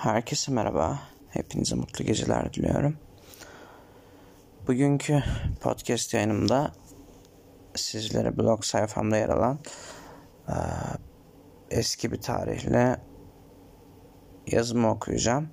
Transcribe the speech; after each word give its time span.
Herkese 0.00 0.52
merhaba. 0.52 0.98
Hepinize 1.30 1.74
mutlu 1.74 2.04
geceler 2.04 2.54
diliyorum. 2.54 2.96
Bugünkü 4.66 5.22
podcast 5.60 6.14
yayınımda 6.14 6.72
sizlere 7.74 8.36
blog 8.36 8.64
sayfamda 8.64 9.16
yer 9.16 9.28
alan 9.28 9.58
e, 10.48 10.54
eski 11.70 12.12
bir 12.12 12.20
tarihle 12.20 13.00
yazımı 14.46 14.90
okuyacağım. 14.90 15.48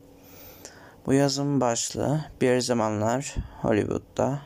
Bu 1.05 1.13
yazım 1.13 1.61
başlığı 1.61 2.25
bir 2.41 2.59
zamanlar 2.61 3.35
Hollywood'da 3.61 4.41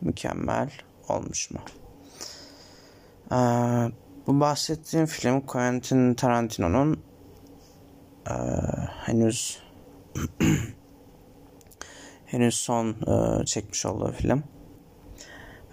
mükemmel 0.00 0.70
olmuş 1.08 1.50
mu? 1.50 1.60
E, 3.32 3.36
bu 4.26 4.40
bahsettiğim 4.40 5.06
film 5.06 5.40
Quentin 5.40 6.14
Tarantino'nun 6.14 7.07
e, 8.30 8.34
henüz 9.04 9.62
henüz 12.26 12.54
son 12.54 12.88
e, 12.88 13.44
çekmiş 13.44 13.86
olduğu 13.86 14.12
film. 14.12 14.44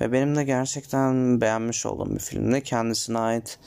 Ve 0.02 0.12
benim 0.12 0.36
de 0.36 0.44
gerçekten 0.44 1.42
beğenmiş 1.42 1.86
olduğum 1.86 2.16
bir 2.16 2.20
filmdi. 2.20 2.64
Kendisine 2.64 3.20
ait 3.20 3.60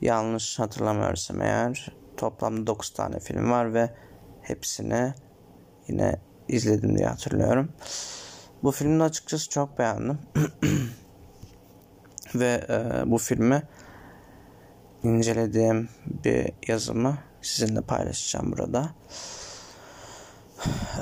yanlış 0.00 0.58
hatırlamıyorsam 0.58 1.42
eğer 1.42 1.92
toplamda 2.16 2.66
9 2.66 2.90
tane 2.90 3.20
film 3.20 3.50
var 3.50 3.74
ve 3.74 3.90
hepsini 4.42 5.14
yine 5.88 6.20
izledim 6.48 6.98
diye 6.98 7.06
hatırlıyorum. 7.06 7.72
Bu 8.62 8.70
filmi 8.70 9.02
açıkçası 9.02 9.50
çok 9.50 9.78
beğendim. 9.78 10.18
ve 12.34 12.66
e, 12.68 13.10
bu 13.10 13.18
filmi 13.18 13.62
incelediğim 15.02 15.88
bir 16.24 16.52
yazımı 16.68 17.18
sizinle 17.46 17.80
paylaşacağım 17.80 18.52
burada. 18.52 18.90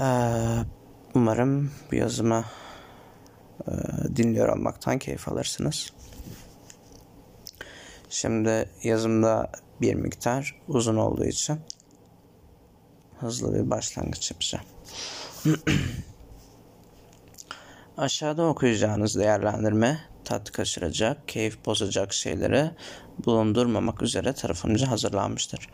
Ee, 0.00 0.64
umarım 1.14 1.70
bu 1.90 1.94
yazımı 1.94 2.44
e, 3.68 3.72
dinliyor 4.16 4.48
olmaktan 4.48 4.98
keyif 4.98 5.28
alırsınız. 5.28 5.92
Şimdi 8.10 8.68
yazımda 8.82 9.52
bir 9.80 9.94
miktar 9.94 10.60
uzun 10.68 10.96
olduğu 10.96 11.24
için 11.24 11.60
hızlı 13.20 13.54
bir 13.54 13.70
başlangıç 13.70 14.30
yapacağım. 14.30 14.64
Aşağıda 17.96 18.46
okuyacağınız 18.46 19.16
değerlendirme 19.16 20.00
tat 20.24 20.50
kaçıracak, 20.50 21.28
keyif 21.28 21.66
bozacak 21.66 22.12
şeyleri 22.12 22.70
bulundurmamak 23.24 24.02
üzere 24.02 24.32
tarafımca 24.32 24.90
hazırlanmıştır. 24.90 25.68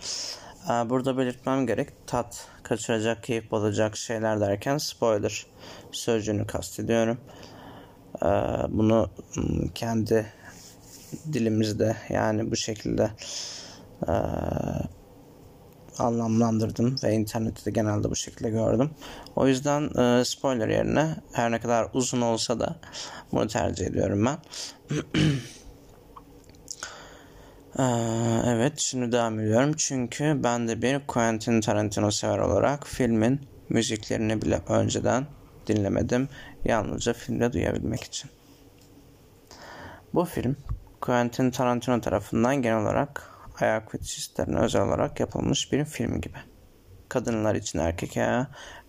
Ee, 0.70 0.90
burada 0.90 1.18
belirtmem 1.18 1.66
gerek 1.66 1.88
tat 2.06 2.48
kaçıracak, 2.62 3.22
keyif 3.22 3.50
bozacak 3.50 3.96
şeyler 3.96 4.40
derken 4.40 4.78
spoiler 4.78 5.46
sözcüğünü 5.92 6.46
kastediyorum. 6.46 7.18
Ee, 8.22 8.26
bunu 8.68 9.10
hmm, 9.34 9.68
kendi 9.68 10.26
dilimizde 11.32 11.96
yani 12.08 12.50
bu 12.50 12.56
şekilde 12.56 13.10
e, 14.08 14.12
anlamlandırdım 15.98 16.96
ve 17.04 17.12
internette 17.12 17.64
de 17.64 17.70
genelde 17.70 18.10
bu 18.10 18.16
şekilde 18.16 18.50
gördüm. 18.50 18.90
O 19.36 19.46
yüzden 19.46 19.98
e, 19.98 20.24
spoiler 20.24 20.68
yerine 20.68 21.16
her 21.32 21.50
ne 21.50 21.60
kadar 21.60 21.88
uzun 21.92 22.20
olsa 22.20 22.60
da 22.60 22.76
bunu 23.32 23.46
tercih 23.46 23.86
ediyorum 23.86 24.26
ben. 24.26 24.38
Ee, 27.80 28.42
evet 28.46 28.78
şimdi 28.78 29.12
devam 29.12 29.40
ediyorum. 29.40 29.72
Çünkü 29.76 30.40
ben 30.44 30.68
de 30.68 30.82
bir 30.82 31.06
Quentin 31.06 31.60
Tarantino 31.60 32.10
sever 32.10 32.38
olarak 32.38 32.86
filmin 32.86 33.40
müziklerini 33.68 34.42
bile 34.42 34.60
önceden 34.68 35.26
dinlemedim. 35.66 36.28
Yalnızca 36.64 37.12
filmde 37.12 37.52
duyabilmek 37.52 38.02
için. 38.02 38.30
Bu 40.14 40.24
film 40.24 40.56
Quentin 41.00 41.50
Tarantino 41.50 42.00
tarafından 42.00 42.62
genel 42.62 42.82
olarak 42.82 43.30
ayak 43.60 43.92
fetişistlerine 43.92 44.58
özel 44.58 44.82
olarak 44.82 45.20
yapılmış 45.20 45.72
bir 45.72 45.84
film 45.84 46.20
gibi. 46.20 46.38
Kadınlar 47.08 47.54
için 47.54 47.78
erkek 47.78 48.16
ayağı, 48.16 48.46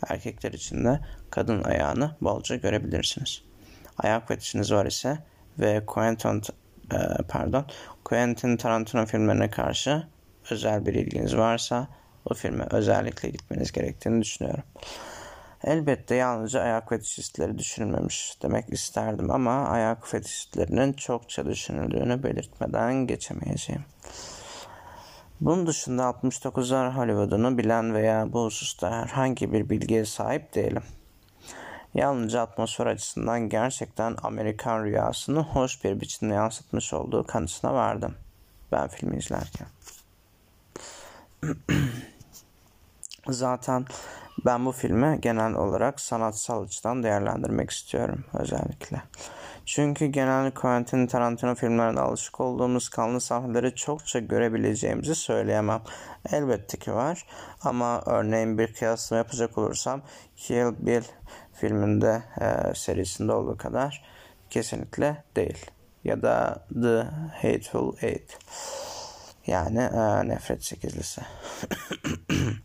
erkekler 0.07 0.51
için 0.51 0.85
de 0.85 0.99
kadın 1.29 1.63
ayağını 1.63 2.15
bolca 2.21 2.55
görebilirsiniz. 2.55 3.43
Ayak 3.97 4.27
fetişiniz 4.27 4.71
var 4.71 4.85
ise 4.85 5.17
ve 5.59 5.85
Quentin 5.85 6.41
e, 6.93 6.97
pardon 7.27 7.65
Quentin 8.11 8.57
Tarantino 8.57 9.05
filmlerine 9.05 9.49
karşı 9.49 10.03
özel 10.51 10.85
bir 10.85 10.93
ilginiz 10.93 11.37
varsa 11.37 11.87
bu 12.29 12.33
filme 12.33 12.67
özellikle 12.71 13.29
gitmeniz 13.29 13.71
gerektiğini 13.71 14.21
düşünüyorum. 14.21 14.63
Elbette 15.63 16.15
yalnızca 16.15 16.61
ayak 16.61 16.89
fetişistleri 16.89 17.57
düşünülmemiş 17.57 18.37
demek 18.43 18.73
isterdim 18.73 19.31
ama 19.31 19.67
ayak 19.67 20.07
fetişistlerinin 20.07 20.93
çokça 20.93 21.45
düşünüldüğünü 21.45 22.23
belirtmeden 22.23 23.07
geçemeyeceğim. 23.07 23.85
Bunun 25.41 25.67
dışında 25.67 26.03
69'lar 26.03 26.95
Hollywood'unu 26.95 27.57
bilen 27.57 27.93
veya 27.93 28.33
bu 28.33 28.45
hususta 28.45 28.91
herhangi 28.91 29.53
bir 29.53 29.69
bilgiye 29.69 30.05
sahip 30.05 30.55
değilim. 30.55 30.83
Yalnızca 31.93 32.41
atmosfer 32.41 32.85
açısından 32.85 33.49
gerçekten 33.49 34.15
Amerikan 34.23 34.83
rüyasını 34.83 35.39
hoş 35.39 35.83
bir 35.83 36.01
biçimde 36.01 36.33
yansıtmış 36.33 36.93
olduğu 36.93 37.23
kanısına 37.27 37.73
vardım. 37.73 38.15
Ben 38.71 38.87
filmi 38.87 39.17
izlerken. 39.17 39.67
Zaten 43.27 43.85
ben 44.45 44.65
bu 44.65 44.71
filmi 44.71 45.21
genel 45.21 45.53
olarak 45.53 45.99
sanatsal 45.99 46.63
açıdan 46.63 47.03
değerlendirmek 47.03 47.69
istiyorum 47.69 48.25
özellikle. 48.33 49.01
Çünkü 49.65 50.05
genel 50.05 50.51
Quentin 50.51 51.07
Tarantino 51.07 51.55
filmlerinde 51.55 51.99
alışık 51.99 52.39
olduğumuz 52.39 52.89
kanlı 52.89 53.21
sahneleri 53.21 53.75
çokça 53.75 54.19
görebileceğimizi 54.19 55.15
söyleyemem. 55.15 55.81
Elbette 56.31 56.77
ki 56.77 56.93
var 56.93 57.25
ama 57.61 58.01
örneğin 58.05 58.57
bir 58.57 58.73
kıyaslama 58.73 59.17
yapacak 59.17 59.57
olursam 59.57 60.01
Kill 60.35 60.73
Bill 60.79 61.03
filminde 61.61 62.23
e, 62.41 62.75
serisinde 62.75 63.31
olduğu 63.31 63.57
kadar 63.57 64.03
kesinlikle 64.49 65.23
değil. 65.35 65.65
Ya 66.03 66.21
da 66.21 66.65
The 66.81 67.03
Hateful 67.41 67.95
Eight 68.01 68.37
yani 69.47 69.79
e, 69.79 70.27
nefret 70.27 70.65
sekizlisi. 70.65 71.21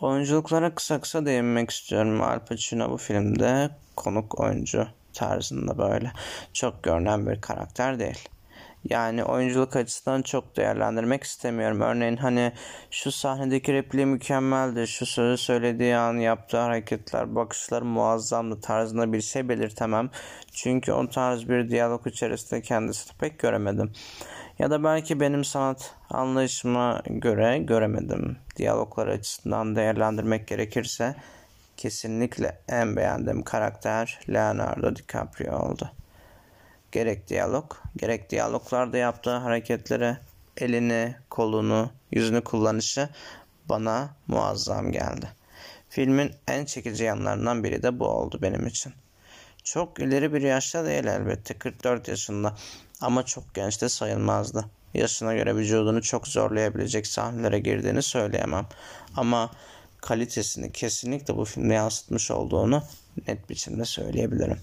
Oyunculuklara 0.00 0.74
kısa 0.74 1.00
kısa 1.00 1.26
değinmek 1.26 1.70
istiyorum. 1.70 2.22
Al 2.22 2.38
Pacino 2.38 2.90
bu 2.90 2.96
filmde 2.96 3.70
konuk 3.96 4.40
oyuncu 4.40 4.88
tarzında 5.12 5.78
böyle 5.78 6.12
çok 6.52 6.82
görünen 6.82 7.26
bir 7.26 7.40
karakter 7.40 7.98
değil. 7.98 8.28
Yani 8.84 9.24
oyunculuk 9.24 9.76
açısından 9.76 10.22
çok 10.22 10.56
değerlendirmek 10.56 11.22
istemiyorum. 11.22 11.80
Örneğin 11.80 12.16
hani 12.16 12.52
şu 12.90 13.12
sahnedeki 13.12 13.72
repliği 13.72 14.06
mükemmeldi. 14.06 14.86
Şu 14.86 15.06
sözü 15.06 15.42
söylediği 15.42 15.96
an 15.96 16.14
yaptığı 16.14 16.58
hareketler, 16.58 17.34
bakışlar 17.34 17.82
muazzamdı 17.82 18.60
tarzında 18.60 19.12
bir 19.12 19.20
şey 19.20 19.48
belirtemem. 19.48 20.10
Çünkü 20.52 20.92
o 20.92 21.08
tarz 21.08 21.48
bir 21.48 21.70
diyalog 21.70 22.06
içerisinde 22.06 22.62
kendisini 22.62 23.18
pek 23.18 23.38
göremedim. 23.38 23.92
Ya 24.58 24.70
da 24.70 24.84
belki 24.84 25.20
benim 25.20 25.44
sanat 25.44 25.94
anlayışıma 26.10 27.02
göre 27.06 27.58
göremedim. 27.58 28.36
Diyaloglar 28.56 29.06
açısından 29.06 29.76
değerlendirmek 29.76 30.48
gerekirse 30.48 31.16
kesinlikle 31.76 32.58
en 32.68 32.96
beğendiğim 32.96 33.42
karakter 33.42 34.18
Leonardo 34.28 34.96
DiCaprio 34.96 35.58
oldu. 35.58 35.90
Gerek 36.92 37.28
diyalog, 37.28 37.74
gerek 37.96 38.30
diyaloglarda 38.30 38.96
yaptığı 38.96 39.36
hareketleri, 39.36 40.16
elini, 40.56 41.16
kolunu, 41.30 41.90
yüzünü 42.12 42.44
kullanışı 42.44 43.08
bana 43.68 44.10
muazzam 44.26 44.92
geldi. 44.92 45.28
Filmin 45.88 46.32
en 46.48 46.64
çekici 46.64 47.04
yanlarından 47.04 47.64
biri 47.64 47.82
de 47.82 47.98
bu 47.98 48.06
oldu 48.06 48.38
benim 48.42 48.66
için. 48.66 48.92
Çok 49.64 50.00
ileri 50.00 50.32
bir 50.32 50.42
yaşta 50.42 50.84
değil 50.84 51.04
elbette 51.04 51.54
44 51.54 52.08
yaşında 52.08 52.56
ama 53.00 53.22
çok 53.22 53.54
genç 53.54 53.82
de 53.82 53.88
sayılmazdı. 53.88 54.64
Yaşına 54.94 55.34
göre 55.34 55.56
vücudunu 55.56 56.02
çok 56.02 56.28
zorlayabilecek 56.28 57.06
sahnelere 57.06 57.58
girdiğini 57.58 58.02
söyleyemem. 58.02 58.66
Ama 59.16 59.50
kalitesini 60.00 60.72
kesinlikle 60.72 61.36
bu 61.36 61.44
filmde 61.44 61.74
yansıtmış 61.74 62.30
olduğunu 62.30 62.82
net 63.28 63.50
biçimde 63.50 63.84
söyleyebilirim. 63.84 64.58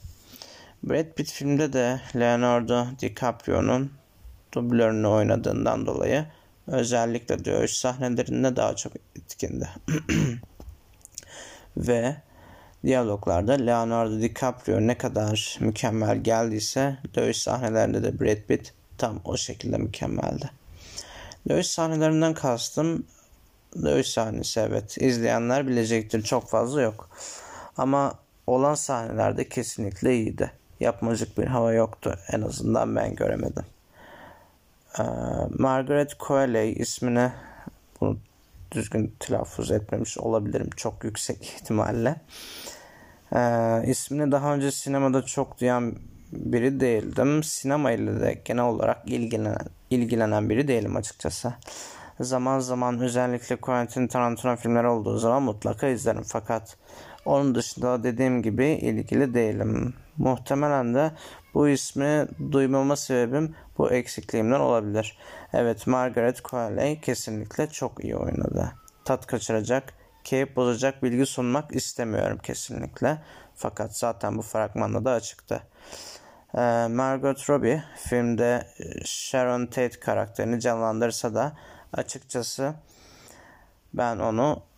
Brad 0.83 1.13
Pitt 1.15 1.31
filmde 1.31 1.74
de 1.74 2.01
Leonardo 2.15 2.85
DiCaprio'nun 3.01 3.91
dublörünü 4.53 5.07
oynadığından 5.07 5.85
dolayı 5.85 6.25
özellikle 6.68 7.45
dövüş 7.45 7.77
sahnelerinde 7.77 8.56
daha 8.56 8.75
çok 8.75 8.94
etkindi. 9.15 9.69
Ve 11.77 12.15
diyaloglarda 12.85 13.53
Leonardo 13.53 14.21
DiCaprio 14.21 14.81
ne 14.81 14.97
kadar 14.97 15.57
mükemmel 15.59 16.18
geldiyse 16.18 16.97
dövüş 17.15 17.38
sahnelerinde 17.38 18.03
de 18.03 18.19
Brad 18.19 18.41
Pitt 18.47 18.74
tam 18.97 19.21
o 19.25 19.38
şekilde 19.38 19.77
mükemmeldi. 19.77 20.51
Dövüş 21.50 21.68
sahnelerinden 21.68 22.33
kastım 22.33 23.07
dövüş 23.83 24.07
sahnesi 24.07 24.59
evet. 24.59 24.97
İzleyenler 24.97 25.68
bilecektir 25.68 26.24
çok 26.24 26.50
fazla 26.50 26.81
yok. 26.81 27.09
Ama 27.77 28.13
olan 28.47 28.75
sahnelerde 28.75 29.50
kesinlikle 29.50 30.15
iyiydi. 30.15 30.62
Yapmacık 30.83 31.38
bir 31.38 31.47
hava 31.47 31.74
yoktu. 31.74 32.15
En 32.31 32.41
azından 32.41 32.95
ben 32.95 33.15
göremedim. 33.15 33.65
Ee, 35.00 35.03
Margaret 35.50 36.18
Qualley 36.18 36.74
ismini 36.74 37.31
bunu 38.01 38.18
düzgün 38.71 39.15
telaffuz 39.19 39.71
etmemiş 39.71 40.18
olabilirim 40.18 40.69
çok 40.77 41.03
yüksek 41.03 41.44
ihtimalle. 41.44 42.15
Ee, 43.35 43.83
ismini 43.88 44.31
daha 44.31 44.53
önce 44.53 44.71
sinemada 44.71 45.21
çok 45.21 45.59
duyan 45.59 45.95
biri 46.31 46.80
değildim. 46.80 47.44
Sinema 47.44 47.91
ile 47.91 48.21
de 48.21 48.41
genel 48.45 48.63
olarak 48.63 48.97
ilgilenen, 49.06 49.68
ilgilenen 49.89 50.50
biri 50.50 50.68
değilim 50.68 50.95
açıkçası. 50.95 51.53
Zaman 52.19 52.59
zaman 52.59 53.00
özellikle 53.00 53.56
Quentin 53.56 54.07
Tarantino 54.07 54.56
filmleri 54.56 54.88
olduğu 54.88 55.18
zaman 55.18 55.44
mutlaka 55.44 55.88
izlerim. 55.88 56.24
Fakat 56.24 56.77
onun 57.25 57.56
dışında 57.56 58.04
dediğim 58.04 58.42
gibi 58.42 58.66
ilgili 58.68 59.34
değilim. 59.34 59.94
Muhtemelen 60.18 60.94
de 60.94 61.12
bu 61.54 61.70
ismi 61.70 62.28
duymama 62.52 62.96
sebebim 62.96 63.56
bu 63.78 63.92
eksikliğimden 63.92 64.60
olabilir. 64.60 65.18
Evet 65.54 65.88
Margaret 65.88 66.42
Qualley 66.42 67.02
kesinlikle 67.02 67.68
çok 67.68 68.04
iyi 68.04 68.16
oynadı. 68.16 68.72
Tat 69.06 69.28
kaçıracak, 69.28 69.94
keyif 70.24 70.56
bozacak 70.56 71.04
bilgi 71.04 71.25
sunmak 71.25 71.75
istemiyorum 71.75 72.40
kesinlikle. 72.44 73.18
Fakat 73.56 73.98
zaten 73.98 74.38
bu 74.38 74.42
fragmanda 74.42 75.06
da 75.06 75.12
açıktı. 75.12 75.64
Ee, 76.58 76.88
Margot 76.90 77.50
Robbie 77.50 77.84
filmde 77.96 78.68
Sharon 79.06 79.66
Tate 79.66 80.00
karakterini 80.00 80.60
canlandırsa 80.60 81.36
da 81.36 81.58
açıkçası 81.94 82.74
ben 83.94 84.19
onu 84.19 84.62
e, 84.62 84.73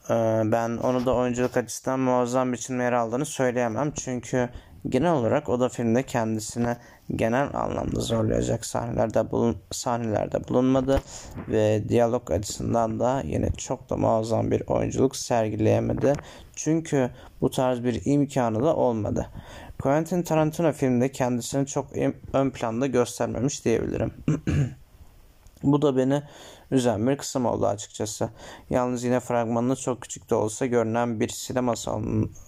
ben 0.52 0.78
onu 0.78 1.06
da 1.06 1.16
oyunculuk 1.16 1.58
açısından 1.58 2.00
muazzam 2.00 2.54
biçimde 2.54 2.84
yer 2.84 2.94
aldığını 2.94 3.26
söyleyemem. 3.26 3.92
Çünkü 3.92 4.50
genel 4.90 5.12
olarak 5.12 5.50
o 5.50 5.60
da 5.60 5.70
filmde 5.70 6.04
kendisine 6.04 6.78
genel 7.16 7.50
anlamda 7.54 8.00
zorlayacak 8.00 8.66
sahnelerde 8.66 9.32
bulun 9.32 9.58
sahnelerde 9.72 10.48
bulunmadı 10.48 11.02
ve 11.48 11.90
diyalog 11.90 12.32
açısından 12.32 13.00
da 13.00 13.22
yine 13.26 13.52
çok 13.52 13.90
da 13.90 13.98
muazzam 13.98 14.52
bir 14.52 14.64
oyunculuk 14.68 15.16
sergileyemedi. 15.16 16.14
Çünkü 16.56 17.10
bu 17.42 17.52
tarz 17.52 17.84
bir 17.84 18.02
imkanı 18.06 18.64
da 18.64 18.76
olmadı. 18.76 19.28
Quentin 19.82 20.24
Tarantino 20.24 20.72
filmde 20.72 21.12
kendisini 21.12 21.68
çok 21.68 21.88
ön 22.34 22.50
planda 22.50 22.88
göstermemiş 22.88 23.66
diyebilirim. 23.66 24.14
bu 25.66 25.82
da 25.82 25.98
beni 25.98 26.24
üzen 26.72 27.08
bir 27.08 27.18
kısım 27.18 27.46
oldu 27.46 27.68
açıkçası. 27.68 28.30
Yalnız 28.70 29.04
yine 29.04 29.20
fragmanında 29.20 29.76
çok 29.76 30.02
küçük 30.02 30.30
de 30.30 30.36
olsa 30.36 30.66
görünen 30.66 31.20
bir 31.20 31.30
sinema 31.30 31.74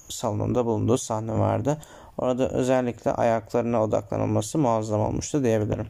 salonunda 0.09 0.65
bulunduğu 0.65 0.97
sahne 0.97 1.39
vardı. 1.39 1.77
Orada 2.17 2.49
özellikle 2.49 3.11
ayaklarına 3.11 3.83
odaklanılması 3.83 4.57
muazzam 4.57 5.01
olmuştu 5.01 5.43
diyebilirim. 5.43 5.87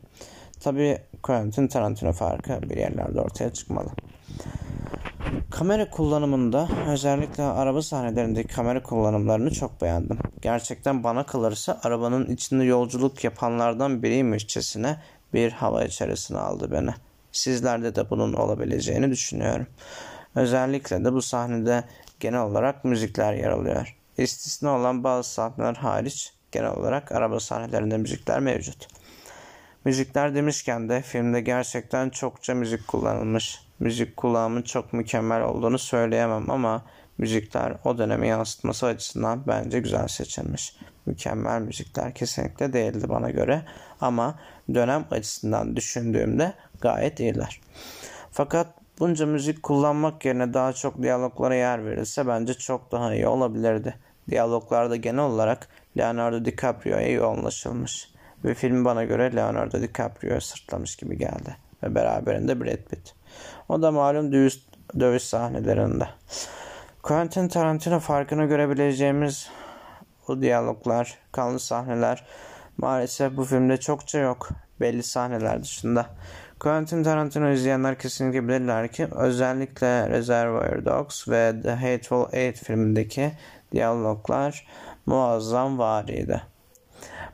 Tabi 0.59 0.97
Quentin 1.24 1.68
Tarantino 1.68 2.13
farkı 2.13 2.62
bir 2.69 2.77
yerlerde 2.77 3.21
ortaya 3.21 3.53
çıkmalı. 3.53 3.89
Kamera 5.51 5.89
kullanımında 5.89 6.68
özellikle 6.88 7.44
araba 7.44 7.81
sahnelerindeki 7.81 8.56
kamera 8.56 8.83
kullanımlarını 8.83 9.51
çok 9.51 9.81
beğendim. 9.81 10.19
Gerçekten 10.41 11.03
bana 11.03 11.25
kalırsa 11.25 11.79
arabanın 11.83 12.25
içinde 12.25 12.63
yolculuk 12.63 13.24
yapanlardan 13.24 14.03
biriymişçesine 14.03 14.97
bir 15.33 15.51
hava 15.51 15.83
içerisine 15.83 16.38
aldı 16.38 16.71
beni. 16.71 16.91
Sizlerde 17.38 17.95
de 17.95 18.10
bunun 18.10 18.34
olabileceğini 18.34 19.12
düşünüyorum. 19.12 19.68
Özellikle 20.36 21.06
de 21.06 21.13
bu 21.13 21.22
sahnede 21.22 21.84
genel 22.19 22.42
olarak 22.42 22.86
müzikler 22.86 23.34
yer 23.34 23.50
alıyor. 23.50 23.95
İstisna 24.18 24.78
olan 24.78 25.04
bazı 25.04 25.30
sahneler 25.30 25.75
hariç 25.75 26.34
genel 26.51 26.72
olarak 26.72 27.12
araba 27.12 27.39
sahnelerinde 27.39 27.98
müzikler 27.98 28.39
mevcut. 28.39 28.88
Müzikler 29.86 30.36
demişken 30.36 30.89
de 30.89 31.01
filmde 31.01 31.42
gerçekten 31.42 32.10
çokça 32.10 32.54
müzik 32.54 32.88
kullanılmış. 32.88 33.62
Müzik 33.80 34.18
kulağımın 34.18 34.62
çok 34.62 34.94
mükemmel 34.94 35.42
olduğunu 35.42 35.80
söyleyemem 35.80 36.50
ama 36.50 36.86
müzikler 37.18 37.74
o 37.86 37.98
dönemi 37.98 38.28
yansıtması 38.28 38.86
açısından 38.86 39.44
bence 39.48 39.80
güzel 39.80 40.07
seçilmiş. 40.07 40.75
Mükemmel 41.07 41.62
müzikler 41.62 42.13
kesinlikle 42.13 42.74
değildi 42.74 43.09
bana 43.09 43.30
göre 43.30 43.62
ama 44.01 44.39
dönem 44.74 45.06
açısından 45.12 45.75
düşündüğümde 45.75 46.54
gayet 46.81 47.19
iyiler. 47.19 47.62
Fakat 48.31 48.68
bunca 49.00 49.25
müzik 49.25 49.63
kullanmak 49.63 50.25
yerine 50.25 50.54
daha 50.54 50.74
çok 50.74 51.04
diyaloglara 51.04 51.56
yer 51.56 51.86
verilse 51.86 52.27
bence 52.27 52.54
çok 52.54 52.92
daha 52.92 53.13
iyi 53.13 53.27
olabilirdi. 53.27 53.95
Diyaloglarda 54.30 54.95
genel 54.95 55.24
olarak 55.24 55.68
Leonardo 55.98 56.45
DiCaprio'ya 56.45 57.12
yoğunlaşılmış 57.12 58.12
ve 58.45 58.53
film 58.53 58.86
bana 58.86 59.03
göre 59.03 59.36
Leonardo 59.36 59.81
DiCaprio'ya 59.81 60.42
sırtlamış 60.42 60.95
gibi 60.95 61.18
geldi 61.18 61.57
ve 61.83 61.95
beraberinde 61.95 62.62
Brad 62.62 62.89
Pitt. 62.89 63.13
O 63.69 63.81
da 63.81 63.92
malum 63.92 64.31
dövüş, 64.31 64.60
dövüş 65.00 65.24
sahnelerinde. 65.24 66.07
Quentin 67.03 67.48
Tarantino 67.48 68.00
farkını 68.00 68.45
görebileceğimiz 68.45 69.50
bu 70.27 70.41
diyaloglar, 70.41 71.18
kanlı 71.31 71.59
sahneler 71.59 72.25
maalesef 72.77 73.38
bu 73.38 73.44
filmde 73.44 73.77
çokça 73.77 74.19
yok. 74.19 74.50
Belli 74.79 75.03
sahneler 75.03 75.63
dışında. 75.63 76.06
Quentin 76.59 77.03
Tarantino 77.03 77.50
izleyenler 77.50 78.00
kesinlikle 78.00 78.47
bilirler 78.47 78.91
ki 78.91 79.07
özellikle 79.12 80.09
Reservoir 80.09 80.85
Dogs 80.85 81.27
ve 81.29 81.53
The 81.63 81.71
Hateful 81.71 82.25
Eight 82.31 82.63
filmindeki 82.63 83.31
diyaloglar 83.71 84.68
muazzam 85.06 85.77
variydi. 85.77 86.41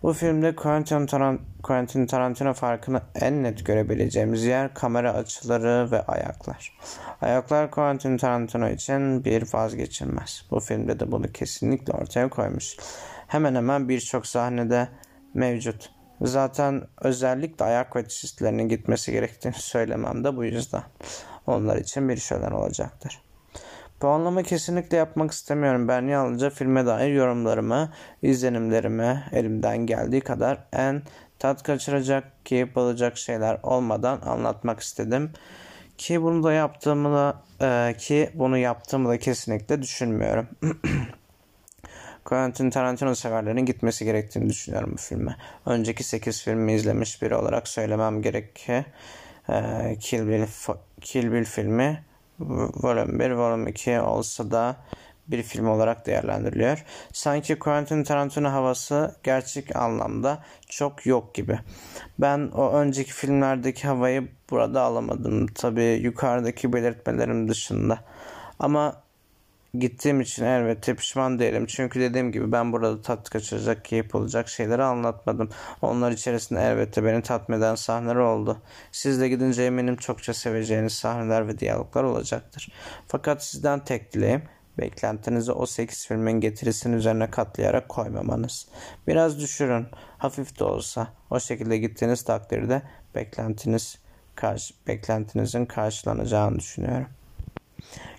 Bu 0.04 0.14
filmde 0.14 0.56
Quentin, 0.56 1.06
Tarant 1.06 1.42
Quentin 1.64 2.06
Tarantino 2.06 2.54
farkını 2.54 3.02
en 3.16 3.44
net 3.44 3.66
görebileceğimiz 3.66 4.44
yer 4.44 4.74
kamera 4.74 5.14
açıları 5.14 5.92
ve 5.92 6.02
ayaklar. 6.06 6.78
Ayaklar 7.22 7.72
Quentin 7.72 8.18
Tarantino 8.18 8.70
için 8.70 9.26
bir 9.26 9.54
vazgeçilmez. 9.54 10.46
Bu 10.52 10.60
filmde 10.60 11.00
de 11.00 11.12
bunu 11.12 11.32
kesinlikle 11.32 11.94
ortaya 11.94 12.30
koymuş. 12.30 12.78
Hemen 13.28 13.56
hemen 13.56 13.90
birçok 13.90 14.28
sahnede 14.28 14.88
mevcut. 15.34 15.92
Zaten 16.22 16.82
özellikle 17.02 17.66
ayak 17.66 17.94
fetişistlerinin 17.94 18.68
gitmesi 18.70 19.12
gerektiğini 19.12 19.54
söylemem 19.58 20.24
de 20.24 20.38
bu 20.38 20.46
yüzden. 20.46 20.84
Onlar 21.48 21.78
için 21.78 22.10
bir 22.10 22.18
şölen 22.18 22.52
olacaktır. 22.52 23.22
Puanlama 24.00 24.44
kesinlikle 24.44 24.98
yapmak 24.98 25.32
istemiyorum. 25.32 25.88
Ben 25.88 26.08
yalnızca 26.08 26.50
filme 26.50 26.86
dair 26.86 27.14
yorumlarımı, 27.14 27.92
izlenimlerimi 28.22 29.24
elimden 29.32 29.78
geldiği 29.78 30.22
kadar 30.22 30.58
en 30.74 31.02
tat 31.40 31.64
kaçıracak, 31.64 32.46
keyif 32.46 32.78
alacak 32.78 33.18
şeyler 33.18 33.60
olmadan 33.64 34.22
anlatmak 34.22 34.80
istedim. 34.80 35.32
Ki 35.98 36.22
bunu 36.22 36.44
da 36.44 36.54
yaptığımı 36.54 37.10
da 37.14 37.42
e, 37.62 37.98
ki 37.98 38.30
bunu 38.34 38.58
yaptığımı 38.58 39.10
da 39.10 39.20
kesinlikle 39.20 39.82
düşünmüyorum. 39.82 40.48
Quentin 42.26 42.70
Tarantino 42.70 43.16
severlerin 43.16 43.66
gitmesi 43.66 44.06
gerektiğini 44.06 44.50
düşünüyorum 44.50 44.92
bu 44.94 44.98
filme. 44.98 45.36
Önceki 45.66 46.04
8 46.04 46.44
filmi 46.44 46.74
izlemiş 46.74 47.22
biri 47.22 47.36
olarak 47.36 47.68
söylemem 47.68 48.22
gerek 48.22 48.56
ki 48.56 48.86
e, 49.50 49.98
Kill 50.00 50.28
Bill, 50.28 50.46
Kill 51.02 51.32
Bill 51.32 51.46
filmi 51.46 52.04
Volume 52.40 53.20
1, 53.20 53.32
Volume 53.32 53.72
2 53.72 54.00
olsa 54.00 54.52
da 54.52 54.76
bir 55.28 55.44
film 55.44 55.68
olarak 55.68 56.06
değerlendiriliyor. 56.06 56.86
Sanki 57.14 57.60
Quentin 57.60 58.04
Tarantino 58.04 58.52
havası 58.52 59.16
gerçek 59.24 59.76
anlamda 59.76 60.44
çok 60.70 61.06
yok 61.06 61.36
gibi. 61.36 61.60
Ben 62.20 62.50
o 62.54 62.72
önceki 62.72 63.14
filmlerdeki 63.14 63.88
havayı 63.88 64.28
burada 64.50 64.82
alamadım. 64.82 65.48
Tabi 65.48 65.84
yukarıdaki 65.84 66.74
belirtmelerim 66.74 67.48
dışında. 67.48 68.00
Ama 68.60 69.03
gittiğim 69.80 70.22
için 70.22 70.46
elbette 70.46 70.96
pişman 70.96 71.40
değilim. 71.40 71.66
Çünkü 71.66 72.00
dediğim 72.00 72.32
gibi 72.32 72.52
ben 72.52 72.72
burada 72.72 73.02
tat 73.02 73.30
kaçıracak, 73.30 73.86
keyif 73.86 74.16
olacak 74.16 74.50
şeyleri 74.50 74.84
anlatmadım. 74.84 75.50
Onlar 75.82 76.12
içerisinde 76.12 76.62
elbette 76.62 77.04
beni 77.04 77.22
tatmin 77.22 77.58
eden 77.58 77.76
sahneler 77.76 78.16
oldu. 78.16 78.58
Siz 78.92 79.22
de 79.22 79.30
gidince 79.30 79.64
eminim 79.64 79.96
çokça 79.96 80.34
seveceğiniz 80.34 80.94
sahneler 80.94 81.48
ve 81.48 81.60
diyaloglar 81.60 82.04
olacaktır. 82.04 82.72
Fakat 83.08 83.44
sizden 83.44 83.80
tek 83.80 84.14
dileğim 84.14 84.44
beklentinizi 84.78 85.52
o 85.52 85.66
8 85.66 86.08
filmin 86.08 86.40
getirisinin 86.40 86.98
üzerine 86.98 87.32
katlayarak 87.32 87.90
koymamanız. 87.90 88.68
Biraz 89.08 89.40
düşürün. 89.40 89.88
Hafif 90.18 90.60
de 90.60 90.64
olsa. 90.64 91.08
O 91.30 91.40
şekilde 91.40 91.78
gittiğiniz 91.78 92.24
takdirde 92.24 92.82
beklentiniz 93.16 94.00
karşı, 94.36 94.74
beklentinizin 94.88 95.66
karşılanacağını 95.66 96.60
düşünüyorum 96.60 97.08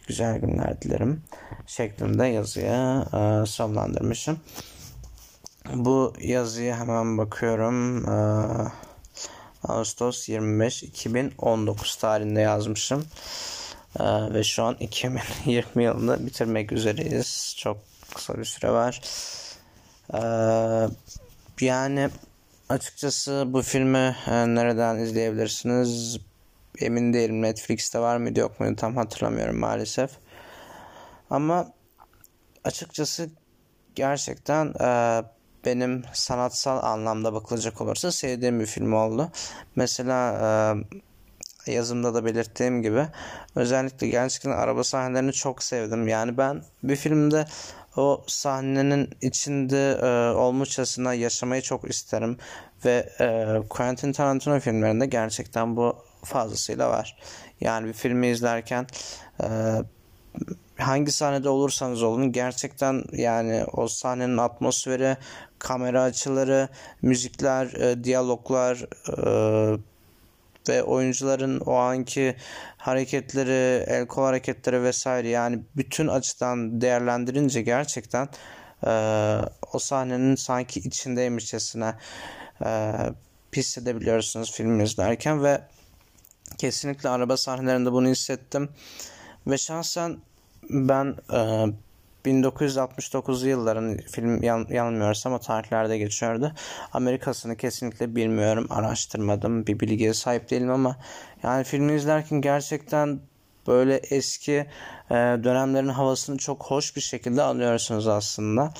güzel 0.07 0.39
günler 0.39 0.83
dilerim 0.83 1.23
şeklinde 1.67 2.27
yazıya 2.27 3.07
e, 3.13 3.47
sonlandırmışım. 3.47 4.41
Bu 5.75 6.13
yazıyı 6.21 6.75
hemen 6.75 7.19
bakıyorum. 7.19 8.09
E, 8.09 8.15
Ağustos 9.69 10.29
25 10.29 10.83
2019 10.83 11.97
tarihinde 11.97 12.41
yazmışım. 12.41 13.05
Ee, 14.01 14.35
ve 14.35 14.45
şu 14.45 14.63
an 14.63 14.77
2020 14.81 15.85
yılında 15.85 16.27
bitirmek 16.27 16.73
üzereyiz. 16.73 17.55
Çok 17.59 17.79
kısa 18.15 18.39
bir 18.39 18.45
süre 18.45 18.71
var. 18.71 19.01
Ee, 20.15 20.19
yani 21.61 22.11
açıkçası 22.69 23.45
bu 23.47 23.63
filmi 23.63 24.17
e, 24.27 24.55
nereden 24.55 24.99
izleyebilirsiniz? 24.99 26.19
Emin 26.79 27.13
değilim. 27.13 27.43
Netflix'te 27.43 27.99
var 27.99 28.17
mıydı 28.17 28.41
yok 28.41 28.61
muydu 28.61 28.77
tam 28.77 28.97
hatırlamıyorum 28.97 29.59
maalesef. 29.59 30.11
Ama 31.35 31.73
açıkçası 32.65 33.31
gerçekten 33.95 34.75
e, 34.81 35.23
benim 35.65 36.03
sanatsal 36.13 36.83
anlamda 36.83 37.33
bakılacak 37.33 37.81
olursa 37.81 38.13
sevdiğim 38.13 38.61
bir 38.61 38.67
film 38.67 38.93
oldu. 38.93 39.31
Mesela 39.77 40.39
e, 41.67 41.73
yazımda 41.73 42.15
da 42.15 42.25
belirttiğim 42.25 42.83
gibi 42.83 43.07
özellikle 43.55 44.09
gerçekten 44.09 44.51
araba 44.51 44.85
sahnelerini 44.85 45.33
çok 45.33 45.63
sevdim. 45.63 46.09
Yani 46.09 46.39
ben 46.39 46.63
bir 46.83 46.97
filmde 46.97 47.47
o 47.97 48.25
sahnenin 48.27 49.11
içinde 49.21 49.99
e, 50.03 50.35
olmuşçasına 50.35 51.15
yaşamayı 51.15 51.63
çok 51.63 51.91
isterim 51.91 52.39
ve 52.85 53.09
e, 53.21 53.59
Quentin 53.69 54.13
Tarantino 54.13 54.61
filmlerinde 54.61 55.07
gerçekten 55.07 55.77
bu 55.77 55.97
fazlasıyla 56.25 56.91
var. 56.91 57.19
Yani 57.61 57.87
bir 57.87 57.93
filmi 57.93 58.27
izlerken 58.27 58.87
e, 59.43 59.47
hangi 60.79 61.13
sahnede 61.13 61.49
olursanız 61.49 62.03
olun 62.03 62.33
gerçekten 62.33 63.05
yani 63.13 63.65
o 63.73 63.89
sahnenin 63.89 64.39
atmosferi, 64.39 65.17
kamera 65.59 66.03
açıları, 66.03 66.69
müzikler, 67.03 67.67
e, 67.67 68.05
diyaloglar 68.05 68.87
e, 69.09 69.79
ve 70.69 70.83
oyuncuların 70.83 71.61
o 71.61 71.75
anki 71.75 72.37
hareketleri, 72.77 73.85
el 73.87 74.07
kol 74.07 74.23
hareketleri 74.23 74.83
vesaire 74.83 75.29
yani 75.29 75.59
bütün 75.77 76.09
açıdan 76.09 76.81
değerlendirince 76.81 77.63
gerçekten 77.63 78.29
e, 78.87 78.91
o 79.73 79.79
sahnenin 79.79 80.35
sanki 80.35 80.81
içindeymişçesine 80.81 81.95
e, 82.65 82.93
hissedebiliyorsunuz 83.57 84.53
film 84.53 84.81
izlerken 84.81 85.45
ve 85.45 85.61
kesinlikle 86.59 87.09
araba 87.09 87.37
sahnelerinde 87.37 87.93
bunu 87.93 88.09
hissettim 88.09 88.69
ve 89.47 89.59
şahsen 89.59 90.17
ben 90.71 91.17
e, 91.33 91.67
1969 92.25 93.45
yılların 93.45 93.97
film 93.97 94.43
yan, 94.43 94.67
yanılmıyorsam 94.71 95.33
o 95.33 95.39
tarihlerde 95.39 95.99
geçiyordu. 95.99 96.53
Amerikasını 96.93 97.57
kesinlikle 97.57 98.17
bilmiyorum, 98.17 98.67
araştırmadım, 98.71 99.67
bir 99.67 99.81
bilgiye 99.81 100.15
sahip 100.15 100.51
değilim 100.51 100.71
ama 100.71 100.97
yani 101.43 101.65
filmi 101.65 101.93
izlerken 101.93 102.41
gerçekten 102.41 103.21
böyle 103.67 103.97
eski 103.97 104.67
e, 105.11 105.15
dönemlerin 105.15 105.89
havasını 105.89 106.39
çok 106.39 106.65
hoş 106.65 106.97
bir 106.97 107.01
şekilde 107.01 107.43
alıyorsunuz 107.43 108.09
aslında. 108.09 108.73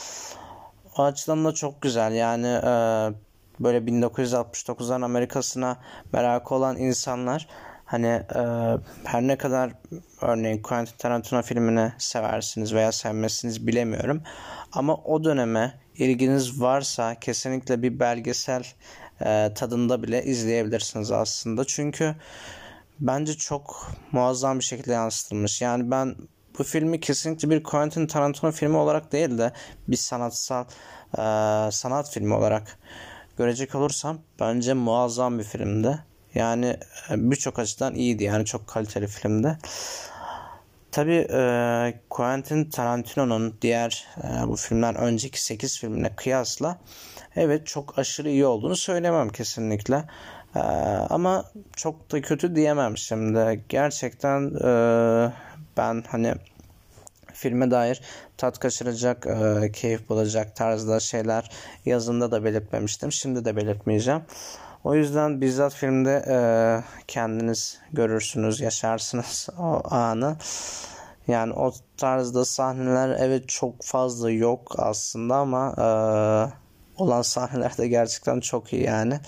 O 0.99 1.03
açıdan 1.03 1.45
da 1.45 1.53
çok 1.53 1.83
güzel 1.83 2.13
yani 2.13 2.47
e, 2.47 2.71
böyle 3.61 3.79
1969'ların 3.79 5.05
Amerikasına 5.05 5.77
merakı 6.13 6.55
olan 6.55 6.77
insanlar 6.77 7.49
Hani 7.95 8.07
e, 8.07 8.43
her 9.05 9.23
ne 9.23 9.39
kadar 9.39 9.73
örneğin 10.21 10.63
Quentin 10.63 10.97
Tarantino 10.99 11.43
filmini 11.43 11.93
seversiniz 11.99 12.75
veya 12.75 12.93
sevmezsiniz 12.93 13.67
bilemiyorum. 13.67 14.23
Ama 14.73 14.97
o 14.97 15.25
döneme 15.25 15.75
ilginiz 15.99 16.61
varsa 16.61 17.15
kesinlikle 17.15 17.83
bir 17.83 18.01
belgesel 18.01 18.65
e, 19.25 19.55
tadında 19.55 20.03
bile 20.03 20.25
izleyebilirsiniz 20.25 21.11
aslında. 21.11 21.65
Çünkü 21.65 22.15
bence 23.01 23.35
çok 23.35 23.93
muazzam 24.13 24.59
bir 24.59 24.65
şekilde 24.65 24.93
yansıtılmış. 24.93 25.63
Yani 25.63 25.91
ben 25.91 26.15
bu 26.59 26.65
filmi 26.65 27.01
kesinlikle 27.01 27.51
bir 27.51 27.63
Quentin 27.63 28.07
Tarantino 28.07 28.53
filmi 28.53 28.77
olarak 28.77 29.13
değil 29.13 29.39
de 29.39 29.53
bir 29.89 29.97
sanatsal 29.97 30.65
e, 31.13 31.23
sanat 31.71 32.11
filmi 32.11 32.35
olarak 32.35 32.79
görecek 33.39 33.75
olursam 33.75 34.19
bence 34.41 34.75
muazzam 34.75 35.39
bir 35.39 35.45
filmdi. 35.45 36.14
Yani 36.35 36.67
e, 37.11 37.31
birçok 37.31 37.59
açıdan 37.59 37.95
iyiydi. 37.95 38.25
Yani 38.25 38.45
çok 38.45 38.67
kaliteli 38.67 39.07
filmdi. 39.07 39.59
Tabi 40.93 41.13
e, 41.13 42.01
Quentin 42.11 42.65
Tarantino'nun 42.71 43.55
diğer 43.63 44.07
e, 44.25 44.49
bu 44.49 44.57
filmden 44.57 44.95
önceki 44.95 45.45
8 45.45 45.79
filmine 45.79 46.17
kıyasla 46.17 46.79
evet 47.37 47.67
çok 47.67 47.99
aşırı 47.99 48.29
iyi 48.29 48.47
olduğunu 48.47 48.77
söylemem 48.77 49.29
kesinlikle. 49.29 50.05
E, 50.57 50.59
ama 51.11 51.45
çok 51.77 52.13
da 52.13 52.21
kötü 52.21 52.57
diyemem 52.57 52.97
şimdi. 52.97 53.65
Gerçekten 53.69 54.55
e, 54.55 55.33
ben 55.77 56.05
hani 56.09 56.35
filme 57.33 57.71
dair 57.71 58.01
tat 58.37 58.59
kaçıracak, 58.59 59.27
e, 59.27 59.73
keyif 59.73 60.09
bulacak 60.09 60.57
tarzda 60.57 61.01
şeyler 61.01 61.51
yazında 61.87 62.31
da 62.31 62.45
belirtmemiştim. 62.45 63.13
Şimdi 63.13 63.45
de 63.45 63.57
belirtmeyeceğim. 63.57 64.23
O 64.85 64.95
yüzden 64.95 65.41
bizzat 65.41 65.75
filmde 65.75 66.25
e, 66.29 66.37
kendiniz 67.09 67.79
görürsünüz, 67.93 68.61
yaşarsınız 68.61 69.49
o 69.59 69.95
anı. 69.95 70.37
Yani 71.29 71.53
o 71.53 71.73
tarzda 71.97 72.45
sahneler 72.45 73.17
evet 73.21 73.49
çok 73.49 73.83
fazla 73.83 74.31
yok 74.31 74.75
aslında 74.79 75.37
ama 75.37 75.75
e, 75.79 75.87
olan 77.03 77.23
sahneler 77.23 77.79
de 77.79 77.89
gerçekten 77.89 78.41
çok 78.41 78.73
iyi 78.73 78.83
yani. 78.83 79.21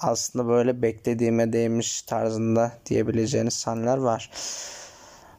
Aslında 0.00 0.48
böyle 0.48 0.82
beklediğime 0.82 1.52
değmiş 1.52 2.02
tarzında 2.02 2.72
diyebileceğiniz 2.86 3.54
sahneler 3.54 3.98
var. 3.98 4.30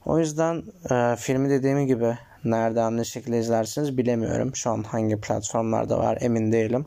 O 0.06 0.20
yüzden 0.20 0.64
e, 0.92 1.16
filmi 1.16 1.50
dediğim 1.50 1.88
gibi 1.88 2.18
nereden 2.44 2.98
ne 2.98 3.04
şekilde 3.04 3.40
izlersiniz 3.40 3.98
bilemiyorum. 3.98 4.56
Şu 4.56 4.70
an 4.70 4.84
hangi 4.84 5.22
platformlarda 5.22 6.00
var 6.00 6.18
emin 6.22 6.52
değilim. 6.52 6.86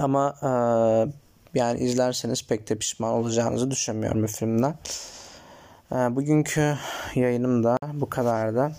Ama 0.00 0.34
e, 0.42 0.50
yani 1.58 1.80
izlerseniz 1.80 2.46
pek 2.46 2.68
de 2.68 2.74
pişman 2.74 3.12
olacağınızı 3.12 3.70
düşünmüyorum 3.70 4.22
bu 4.22 4.26
filmden. 4.26 4.74
E, 5.92 5.94
bugünkü 5.94 6.74
yayınım 7.14 7.64
da 7.64 7.78
bu 7.92 8.10
kadardı. 8.10 8.72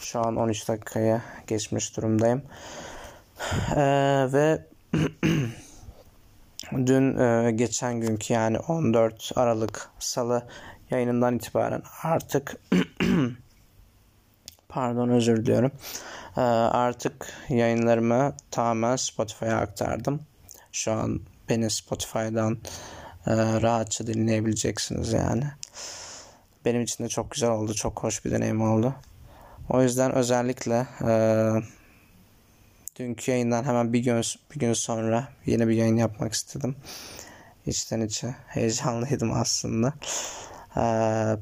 Şu 0.00 0.20
an 0.20 0.36
13 0.36 0.68
dakikaya 0.68 1.22
geçmiş 1.46 1.96
durumdayım. 1.96 2.42
E, 3.76 3.82
ve 4.32 4.62
dün 6.72 7.18
e, 7.18 7.50
geçen 7.50 8.00
günkü 8.00 8.32
yani 8.32 8.58
14 8.58 9.32
Aralık 9.36 9.90
Salı 9.98 10.42
yayınından 10.90 11.36
itibaren 11.36 11.82
artık 12.02 12.56
pardon 14.68 15.08
özür 15.08 15.36
diliyorum. 15.36 15.72
Ee, 16.36 16.40
artık 16.40 17.32
yayınlarımı 17.48 18.36
tamamen 18.50 18.96
Spotify'a 18.96 19.56
aktardım. 19.56 20.20
Şu 20.72 20.92
an 20.92 21.20
beni 21.48 21.70
Spotify'dan 21.70 22.58
e, 23.26 23.36
rahatça 23.36 24.06
dinleyebileceksiniz 24.06 25.12
yani. 25.12 25.44
Benim 26.64 26.82
için 26.82 27.04
de 27.04 27.08
çok 27.08 27.30
güzel 27.30 27.50
oldu. 27.50 27.74
Çok 27.74 28.02
hoş 28.02 28.24
bir 28.24 28.30
deneyim 28.30 28.62
oldu. 28.62 28.94
O 29.70 29.82
yüzden 29.82 30.14
özellikle 30.14 30.86
e, 31.08 31.10
dünkü 32.98 33.30
yayından 33.30 33.64
hemen 33.64 33.92
bir 33.92 33.98
gün 33.98 34.22
bir 34.54 34.60
gün 34.60 34.72
sonra 34.72 35.28
yeni 35.46 35.68
bir 35.68 35.74
yayın 35.74 35.96
yapmak 35.96 36.32
istedim. 36.32 36.76
İçten 37.66 38.00
içe 38.00 38.34
heyecanlıydım 38.46 39.32
aslında. 39.32 39.92
Ee, 40.76 41.36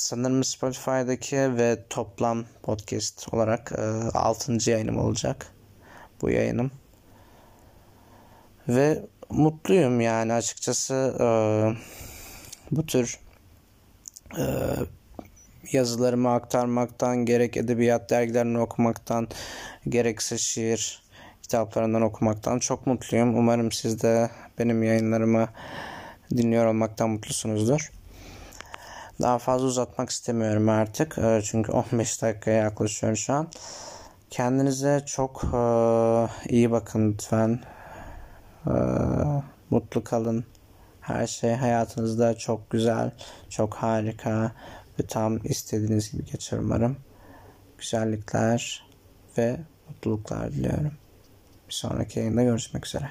sanırım 0.00 0.44
Spotify'daki 0.44 1.36
ve 1.36 1.84
toplam 1.90 2.44
podcast 2.62 3.34
olarak 3.34 3.72
e, 3.78 3.82
6. 4.18 4.70
yayınım 4.70 4.98
olacak. 4.98 5.46
Bu 6.22 6.30
yayınım. 6.30 6.70
Ve 8.68 9.02
mutluyum 9.30 10.00
yani 10.00 10.32
açıkçası 10.32 10.94
e, 11.20 11.26
bu 12.70 12.86
tür 12.86 13.18
e, 14.38 14.44
yazılarımı 15.72 16.32
aktarmaktan 16.32 17.16
gerek 17.16 17.56
edebiyat 17.56 18.10
dergilerini 18.10 18.58
okumaktan 18.58 19.28
gerekse 19.88 20.38
şiir 20.38 21.02
kitaplarından 21.42 22.02
okumaktan 22.02 22.58
çok 22.58 22.86
mutluyum. 22.86 23.38
Umarım 23.38 23.72
siz 23.72 24.02
de 24.02 24.30
benim 24.58 24.82
yayınlarımı 24.82 25.48
dinliyor 26.36 26.66
olmaktan 26.66 27.10
mutlusunuzdur. 27.10 27.90
Daha 29.22 29.38
fazla 29.38 29.66
uzatmak 29.66 30.10
istemiyorum 30.10 30.68
artık. 30.68 31.18
Ee, 31.18 31.40
çünkü 31.44 31.72
15 31.72 32.22
dakikaya 32.22 32.62
yaklaşıyor 32.62 33.16
şu 33.16 33.32
an. 33.32 33.48
Kendinize 34.30 35.02
çok 35.06 35.44
e, 35.44 35.58
iyi 36.48 36.70
bakın 36.70 37.12
lütfen. 37.12 37.60
E, 38.66 38.74
mutlu 39.70 40.04
kalın. 40.04 40.44
Her 41.00 41.26
şey 41.26 41.54
hayatınızda 41.54 42.38
çok 42.38 42.70
güzel, 42.70 43.10
çok 43.48 43.74
harika 43.74 44.52
ve 45.00 45.06
tam 45.06 45.38
istediğiniz 45.44 46.12
gibi 46.12 46.24
geçer 46.24 46.58
umarım. 46.58 46.96
Güzellikler 47.78 48.86
ve 49.38 49.56
mutluluklar 49.88 50.52
diliyorum. 50.52 50.92
Bir 51.68 51.74
sonraki 51.74 52.18
yayında 52.18 52.42
görüşmek 52.42 52.86
üzere. 52.86 53.10